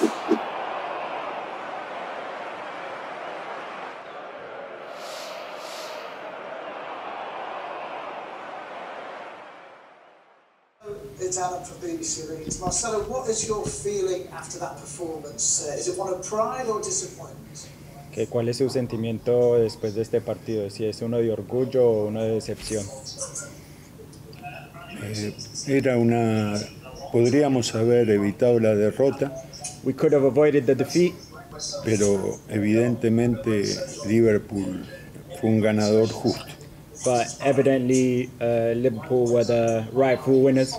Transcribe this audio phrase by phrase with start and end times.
[0.00, 0.08] It's
[11.38, 12.60] Alan from BBC Reads.
[12.60, 15.68] Marcelo, what is your feeling after that performance?
[15.68, 17.68] Uh, is it one of pride or disappointment?
[18.14, 20.70] ¿Qué, ¿Cuál es su sentimiento después de este partido?
[20.70, 22.86] Si es uno de orgullo o uno de decepción.
[25.02, 25.36] Eh,
[25.68, 26.58] era una.
[27.12, 29.49] Podríamos haber evitado la derrota,
[29.84, 31.14] We could have avoided the defeat,
[31.84, 33.64] pero evidentemente
[34.06, 34.84] Liverpool
[35.40, 36.44] fue un ganador justo.
[37.04, 40.74] but evidently uh, Liverpool were the rightful winners.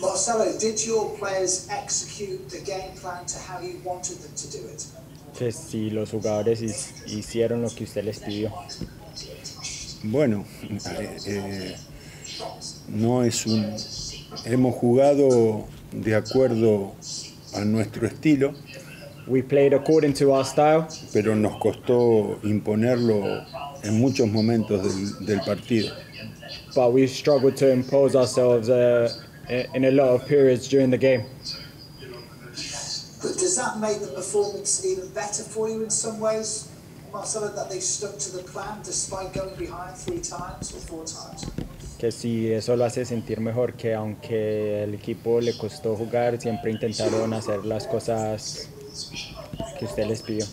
[0.00, 4.58] Marcelo, did your players execute the game plan to how you wanted them to do
[4.66, 4.84] it?
[5.34, 8.50] Que si los jugadores hi- hicieron lo que usted les pidió.
[10.02, 11.76] Bueno, eh, eh,
[12.88, 13.76] no es un.
[14.44, 16.94] Hemos jugado de acuerdo
[17.54, 18.54] a nuestro estilo,
[19.26, 23.44] We played according to our style, pero nos costó imponerlo
[23.84, 25.94] en muchos momentos del, del partido.
[26.74, 29.12] but we struggled to impose ourselves uh,
[29.74, 31.24] in a lot of periods during the game.
[33.22, 36.68] But does that make the performance even better for you in some ways,
[37.12, 41.44] Marcelo, that they stuck to the plan despite going behind three times or four times?
[42.00, 46.70] Que si eso lo hace sentir mejor, que aunque el equipo le costó jugar, siempre
[46.70, 48.70] intentaron hacer las cosas
[49.78, 50.46] que usted les pidió.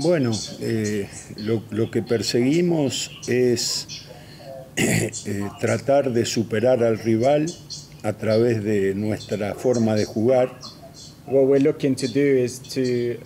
[0.00, 4.04] Bueno, eh, lo, lo que perseguimos es
[4.76, 5.10] eh,
[5.60, 7.46] tratar de superar al rival
[8.02, 10.58] a través de nuestra forma de jugar
[11.26, 13.16] What we're looking to do is to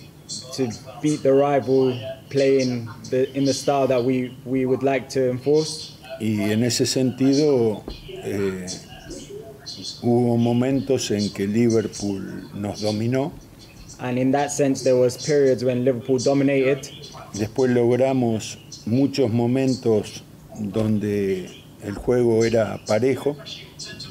[0.57, 0.69] to
[1.03, 1.99] beat the rival
[2.31, 5.98] playing the, in the style that we, we would like to enforce.
[6.21, 8.67] Y en ese sentido eh,
[10.03, 13.33] hubo momentos en que Liverpool nos dominó,
[14.01, 16.89] And in that sense, there was periods when Liverpool dominated.
[17.35, 20.23] después logramos muchos momentos
[20.57, 21.51] donde
[21.83, 23.37] el juego era parejo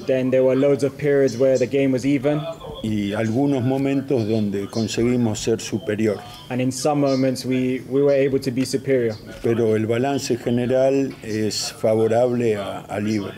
[0.06, 2.39] Then there were loads of periods where the game was even.
[2.88, 6.20] Y algunos momentos donde conseguimos ser superior.
[6.50, 9.16] And in some moments, we, we were able to be superior.
[9.44, 13.34] pero el balance general es favorable a, a Liverpool.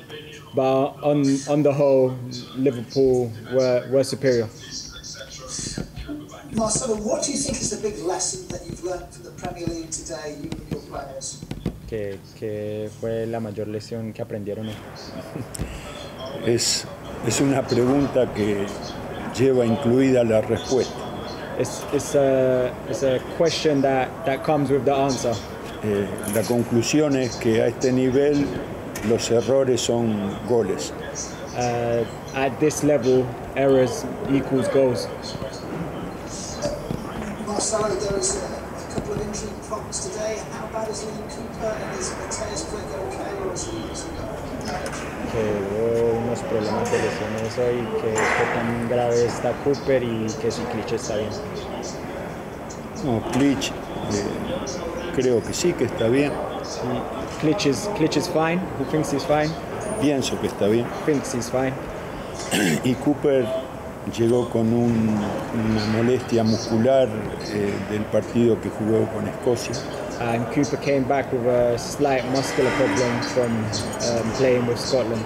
[0.53, 2.15] But on, on the whole,
[2.57, 4.47] Liverpool were, were superior.
[6.51, 9.67] Marcelo, what do you think is the big lesson that you've learned from the Premier
[9.67, 11.39] League today, you and your players?
[11.87, 14.69] Que fue la mayor lección que aprendieron.
[16.45, 16.85] Es,
[17.27, 18.67] es una pregunta que
[19.39, 20.93] lleva incluida la respuesta.
[21.57, 25.33] It's, it's, a, it's a question that, that comes with the answer.
[25.83, 28.45] Eh, la conclusión es que a este nivel
[29.07, 30.91] los errores son goles.
[31.57, 32.05] Uh,
[32.35, 35.07] at this level, errors equals goals.
[38.99, 40.43] Couple of injury problems today.
[40.51, 43.79] How bad is Liam Cooper and is Mateus Quick okay or is he?
[45.31, 50.51] Que hubo unos problemas de lesiones hoy, que, que tan grave está Cooper y que
[50.51, 51.29] si Clich está bien.
[53.05, 56.33] No, Klitsch, eh, creo que sí que está bien,
[57.39, 59.49] Clich, is, Clich is fine, he thinks he's fine,
[60.01, 60.85] pienso que está bien.
[61.05, 61.73] thinks he's fine.
[62.83, 63.47] Y Cooper
[64.17, 65.19] llegó con un-
[65.53, 67.07] una molestia muscular
[67.53, 69.73] eh, del partido que jugó con Escocia.
[70.21, 75.23] And Cooper came back with a slight muscular problem from um, playing with Scotland.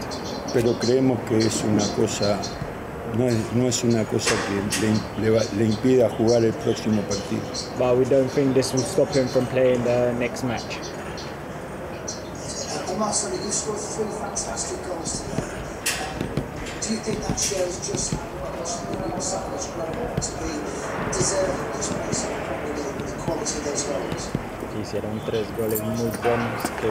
[0.53, 2.37] pero creemos que es una cosa,
[3.17, 7.41] no es, no es una cosa que le, le le impida jugar el próximo partido.
[7.79, 10.77] But we don't think this will stop him from playing the next match.
[12.99, 15.47] Marcelo, you scored three fantastic goals today.
[16.81, 18.13] Do you think that shows just
[24.81, 26.87] hicieron tres goles muy buenos, que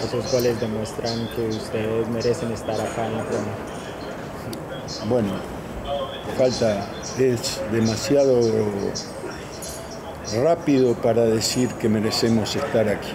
[0.00, 3.54] si esos goles demuestran que ustedes merecen estar acá en la Premier.
[5.08, 5.32] Bueno,
[6.36, 6.86] falta,
[7.18, 8.40] es demasiado
[10.42, 13.12] rápido para decir que merecemos estar aquí.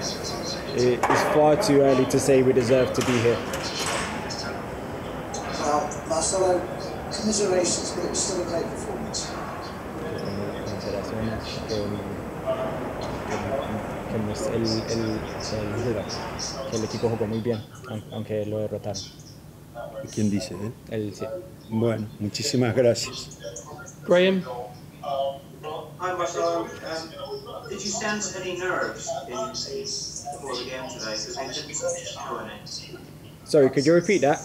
[0.78, 3.38] It- It's far too early to say we deserve to be here.
[7.25, 9.31] Commiserations, but it was still a great performance.
[13.25, 16.06] que, que- que nos- el, el- el-
[16.69, 17.63] que el equipo jugó muy bien,
[18.12, 19.01] aunque lo derrotaron.
[20.13, 20.54] ¿Quién dice?
[20.54, 20.72] él?
[20.92, 21.25] El, sí.
[21.69, 23.30] Bueno, muchísimas gracias.
[24.07, 24.44] Graham,
[26.00, 26.62] Hi, Marcelo.
[26.62, 31.16] Um, did you sense any nerves in, before the game today?
[31.16, 32.50] Because they didn't go in.
[33.45, 34.39] Sorry, could you repeat that?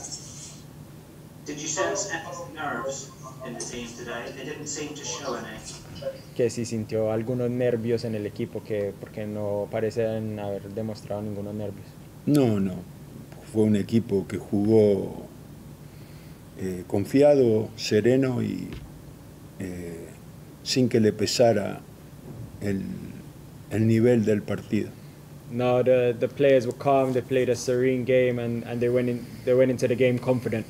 [6.36, 11.54] Que si sintió algunos nervios en el equipo, que porque no parecen haber demostrado ningunos
[11.54, 11.86] nervios.
[12.26, 12.74] No, no.
[13.52, 15.26] Fue un equipo que jugó
[16.58, 18.68] eh, confiado, sereno y
[19.58, 20.08] eh,
[20.62, 21.80] sin que le pesara
[22.60, 22.82] el,
[23.70, 24.90] el nivel del partido.
[25.50, 29.08] No, the, the players were calm, they played a serene game and, and they, went
[29.08, 30.64] in, they went into the game confident.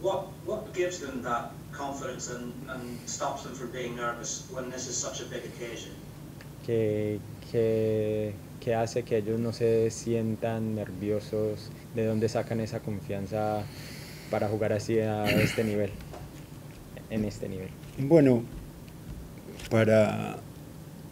[0.00, 4.88] What what gives them that confidence and, and stops them from being nervous when this
[4.88, 5.92] is such a big occasion?
[6.64, 7.18] que,
[7.50, 13.62] que, que hace que ellos no se sientan nerviosos, de dónde sacan esa confianza
[14.30, 15.90] para jugar así a este nivel,
[17.10, 17.68] en este nivel.
[17.98, 18.42] Bueno,
[19.70, 20.38] para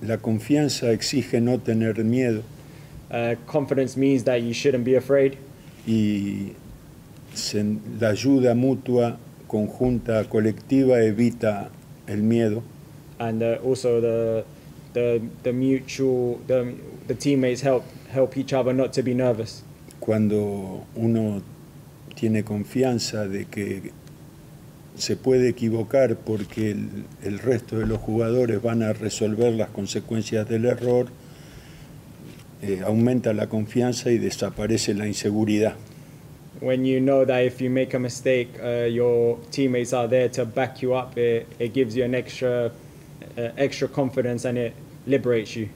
[0.02, 2.42] la confianza exige no tener miedo
[3.08, 5.38] Uh, confidence means that you shouldn't be afraid,
[5.86, 6.52] y
[7.34, 11.70] se- la ayuda mutua, conjunta, colectiva evita
[12.06, 12.62] el miedo
[13.18, 14.44] and uh, also the,
[14.92, 16.74] the, the mutual, the,
[17.06, 19.62] the teammates help, help each other not to be nervous.
[20.00, 21.42] cuando uno
[22.14, 23.90] tiene confianza de que
[24.96, 26.88] se puede equivocar porque el,
[27.22, 31.08] el resto de los jugadores van a resolver las consecuencias del error,
[32.62, 35.74] eh, aumenta la confianza y desaparece la inseguridad.
[36.60, 40.44] When you know that if you make a mistake, uh, your teammates are there to
[40.44, 42.72] back you up, it, it gives you an extra,
[43.36, 44.74] uh, extra confidence and it
[45.06, 45.68] liberates you.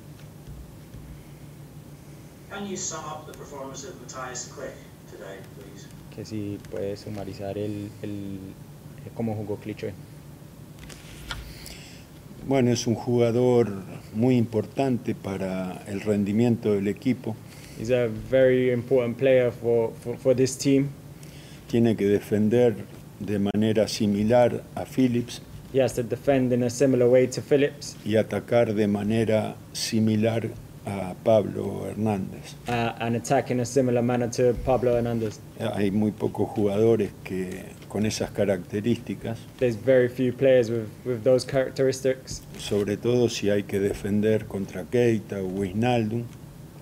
[2.50, 4.74] Can you sum up the performance of Matthias Quick
[5.10, 5.86] today, please?
[6.14, 8.38] que si puede sumarizar el, el,
[9.14, 9.92] cómo jugó Klitsch hoy.
[12.46, 13.70] Bueno, es un jugador
[14.14, 17.36] muy importante para el rendimiento del equipo.
[17.80, 20.90] He's a very important player for, for, for this team.
[21.66, 22.74] Tiene que defender
[23.18, 25.40] de manera similar a Phillips
[25.72, 30.50] He has to defend in a similar way to Phillips y atacar de manera similar
[30.84, 32.54] a Pablo Hernández.
[32.68, 35.38] uh, and attack in a similar manner to Pablo Hernandez.
[35.74, 41.46] Hay muy pocos jugadores que con esas características, There's very few players with, with those
[41.46, 46.24] characteristics, sobre todo si hay que defender contra Keita o Wijnaldum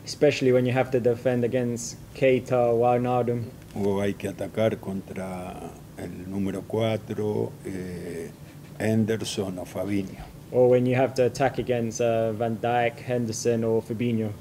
[0.08, 3.44] especially when you have to defend against Keita or Wijnaldum
[3.76, 8.31] o hay que atacar contra el número 4, eh,
[8.78, 10.25] Henderson o Fabinho.
[10.50, 14.32] or when you have to attack against uh, Van Dijk, Henderson or Fabinho.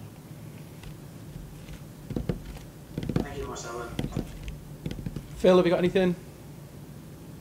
[3.15, 3.85] Thank you, Marcelo.
[5.37, 6.15] Phil, have you got anything?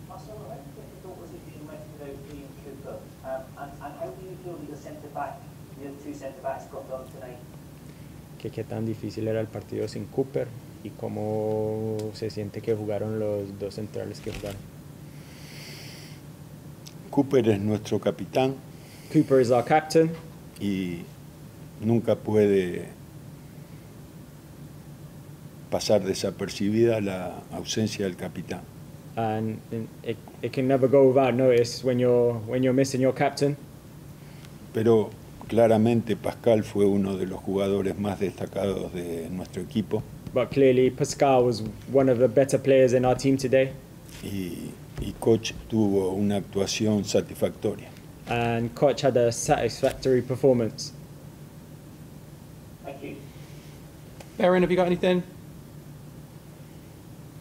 [0.08, 2.98] Marcelo, how difficult was it for you went without Ian Cooper?
[3.24, 5.38] Um, and, and how do you feel that your centre back,
[5.80, 7.38] the other two centre backs got on tonight?
[8.40, 10.46] Que qué tan difícil era el partido sin Cooper
[10.84, 14.60] y cómo se siente que jugaron los dos centrales que jugaron.
[17.10, 18.54] Cooper es nuestro capitán
[19.12, 20.10] Cooper is our captain.
[20.60, 20.98] y
[21.80, 22.86] nunca puede
[25.70, 28.60] pasar desapercibida la ausencia del capitán.
[29.16, 33.14] and and it, it can never go without notice when you're when you're missing your
[33.14, 33.56] captain.
[34.74, 35.10] Pero
[35.48, 40.02] claramente Pascal fue uno de los jugadores más destacados de nuestro equipo
[40.34, 41.62] But clearly, Pascal was
[41.92, 43.72] one of the better players in our team today,
[44.22, 47.88] y, y Coach tuvo una actuación satisfactoria.
[48.28, 50.92] and Koch had a satisfactory performance.
[52.84, 53.16] Thank you.
[54.38, 55.22] Erin, have you got anything?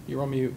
[0.08, 0.54] You're on mute.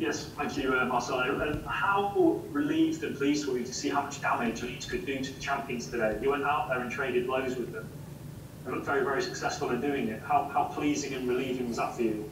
[0.00, 1.40] Yes, thank you, uh, Marcelo.
[1.42, 5.18] And how relieved and pleased were you to see how much damage Leeds could do
[5.22, 6.16] to the champions today?
[6.22, 7.86] You went out there and traded blows with them.
[8.64, 10.22] They looked very, very successful in doing it.
[10.26, 12.24] How, how pleasing and relieving was that for you?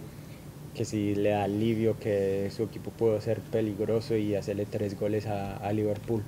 [0.74, 5.26] Que si le da alivio que su equipo pudo ser peligroso y hacerle tres goles
[5.26, 6.22] a, a Liverpool.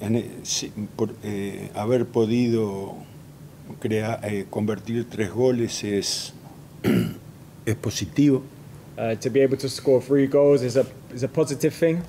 [0.00, 2.96] En e- sí, por, eh, haber podido
[3.78, 6.34] crear, eh, convertir tres goles es,
[7.66, 8.42] es positivo.
[8.98, 12.02] Uh, to be able to score three goals is a is a positive thing.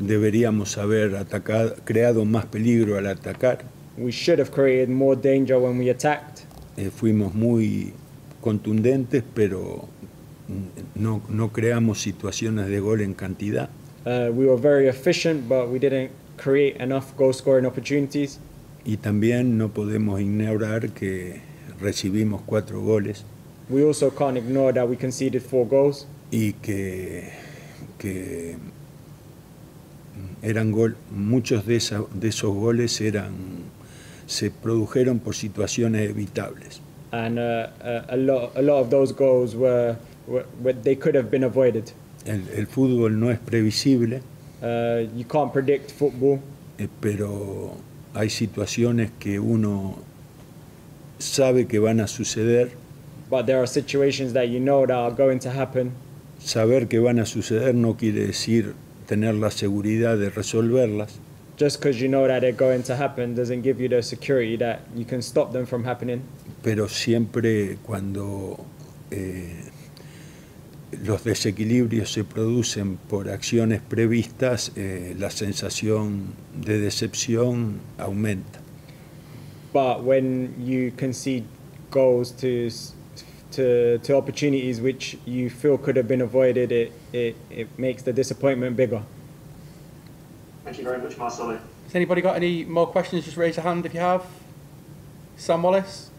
[0.00, 3.58] Deberíamos haber atacado, creado más peligro al atacar.
[3.98, 6.46] We should have created more danger when we attacked.
[6.78, 7.92] Eh, fuimos muy
[8.40, 9.90] contundentes, pero
[10.94, 13.68] no, no creamos situaciones de gol en cantidad.
[14.06, 18.38] Uh, we were very efficient, but we didn't create enough goal scoring opportunities.
[18.86, 21.42] Y también no podemos ignorar que
[21.78, 23.26] recibimos cuatro goles
[23.68, 26.06] We also can't ignore that we conceded four goals.
[26.30, 27.30] y que,
[27.98, 28.56] que
[30.42, 33.32] eran gol, muchos de, esa- de esos goles eran,
[34.26, 36.80] se produjeron por situaciones evitables.
[37.12, 39.96] and uh, uh, a lot a lot of those goals were
[40.26, 41.92] what they could have been avoided.
[42.26, 44.20] El, el fútbol no es previsible,
[44.62, 46.40] Uh, you can't predict football,
[46.78, 47.76] eh, pero
[48.14, 49.96] hay situaciones que uno
[51.18, 52.70] sabe que van a suceder.
[53.30, 55.92] But there are situations that you know that are going to happen.
[56.38, 58.74] Saber que van a suceder no quiere decir
[59.06, 61.18] tener la seguridad de resolverlas,
[61.56, 64.80] Just because you know that they're going to happen doesn't give you the security that
[64.94, 66.20] you can stop them from happening.
[66.62, 68.58] pero siempre cuando
[69.10, 69.62] eh,
[71.04, 78.60] los desequilibrios se producen por acciones previstas, eh, la sensación de decepción aumenta.
[79.72, 81.44] But when you concede
[81.90, 82.68] goals to
[83.56, 88.12] to, to opportunities which you feel could have been avoided, it, it, it makes the
[88.12, 89.02] disappointment bigger.
[90.64, 91.58] Thank you very much, Marcelo.
[91.84, 93.24] Has anybody got any more questions?
[93.24, 94.26] Just raise your hand if you have.
[95.36, 96.10] Sam Wallace?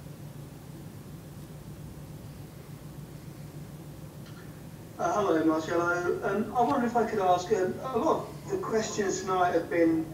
[4.98, 6.20] Uh, hello, Marcello.
[6.24, 9.70] Um, I wonder if I could ask, um, a lot of the questions tonight have
[9.70, 10.06] been,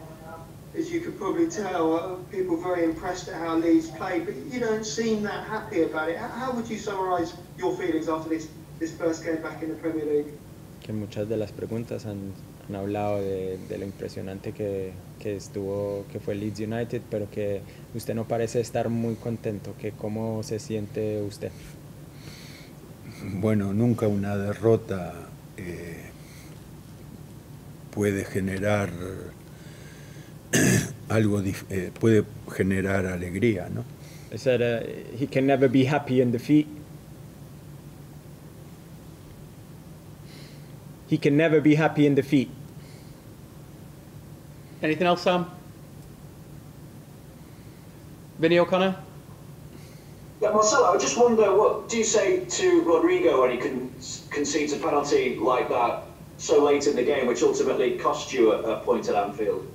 [0.78, 4.60] as you could probably tell, uh, people very impressed at how Leeds played, but you
[4.60, 6.18] don't seem that happy about it.
[6.18, 8.48] How, would you summarise your feelings after this,
[8.80, 10.34] this first game back in the Premier League?
[10.82, 12.34] Que muchas de las preguntas han,
[12.68, 17.62] han hablado de, de lo impresionante que, que estuvo, que fue Leeds United, pero que
[17.94, 19.76] usted no parece estar muy contento.
[19.80, 21.52] Que ¿Cómo se siente usted?
[23.36, 25.14] Bueno, nunca una derrota
[25.56, 26.10] eh,
[27.92, 28.90] puede generar
[31.14, 33.84] algo, eh, puede generar alegría, ¿no?
[34.32, 36.68] I said uh, he can never be happy in defeat.
[41.08, 42.50] He can never be happy in defeat.
[44.82, 45.46] Anything else, Sam?
[48.40, 48.96] Vinny O'Connor?
[50.42, 53.94] Yeah, Marcelo, I just wonder what do you say to Rodrigo when he con-
[54.32, 56.04] concedes a penalty like that
[56.38, 59.68] so late in the game, which ultimately cost you a, a point at Anfield?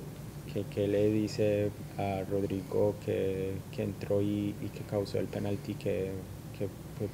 [0.52, 5.74] Que, que le dice a Rodrigo que, que entró y, y que causó el penalti
[5.74, 6.10] que,
[6.58, 7.08] que, que,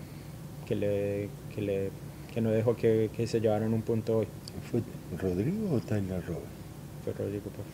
[0.66, 1.90] que le, que, le,
[2.32, 4.26] que no dejó que, que se llevaran un punto hoy.
[4.70, 4.80] ¿Fue
[5.20, 6.44] Rodrigo o Tyler Robert?
[7.04, 7.44] Fue Rodrigo.
[7.54, 7.66] pues.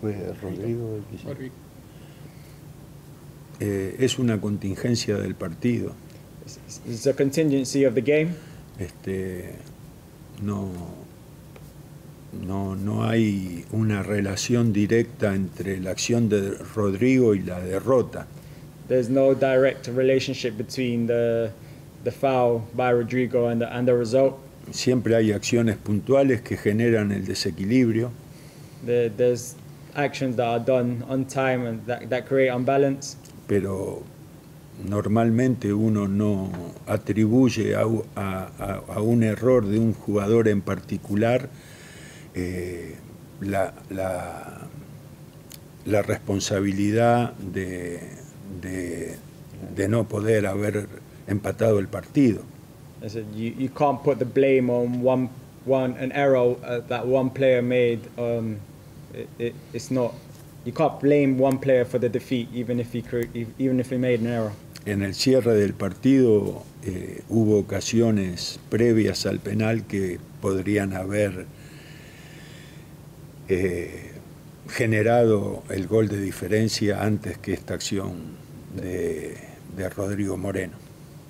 [0.00, 1.28] Fue Rodrigo el que.
[1.28, 1.54] Rodrigo.
[3.60, 5.92] Eh, es una contingencia del partido.
[6.86, 8.34] It's a contingency of the game.
[8.78, 9.52] Este,
[10.42, 10.70] no,
[12.32, 18.26] no, no hay una relación directa entre la acción de Rodrigo y la derrota.
[18.88, 21.50] There's no direct relationship between the,
[22.04, 24.34] the foul by Rodrigo and the, and the result.
[24.70, 28.10] Siempre hay acciones puntuales que generan el desequilibrio,
[28.84, 29.54] The, there's
[29.94, 33.16] actions that are done on time and that, that create unbalance.
[33.46, 34.02] pero
[34.88, 36.50] normalmente uno no
[36.86, 37.82] atribuye a,
[38.16, 41.48] a- a un error de un jugador en particular
[42.34, 42.94] eh,
[43.40, 44.68] la, la-
[45.84, 47.98] la responsabilidad de,
[48.60, 49.16] de-
[49.74, 50.88] de no poder haber
[51.26, 52.42] empatado el partido.
[53.34, 55.28] You, you can't put the blame on one
[55.64, 58.00] one an error uh, that one player made.
[58.16, 58.58] Um,
[59.12, 60.12] it, it, it's not.
[60.64, 63.02] You can't blame one player for the defeat, even if he
[63.58, 64.52] even if he made an error.
[64.86, 71.46] En el cierre del partido eh, hubo ocasiones previas al penal que podrían haber
[73.52, 74.12] eh,
[74.68, 78.36] generado el gol de diferencia antes que esta acción
[78.74, 79.36] de,
[79.76, 80.74] de Rodrigo Moreno.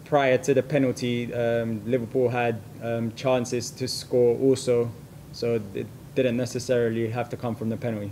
[0.09, 4.91] Prior to the penalty, um, Liverpool had um, chances to score also,
[5.33, 8.11] so it didn't necessarily have to come from the penalty.